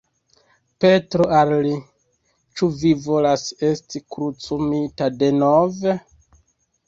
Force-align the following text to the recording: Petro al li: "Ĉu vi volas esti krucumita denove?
Petro 0.83 1.25
al 1.39 1.51
li: 1.65 1.73
"Ĉu 2.61 2.69
vi 2.79 2.93
volas 3.03 3.43
esti 3.69 4.01
krucumita 4.15 5.11
denove? 5.21 5.97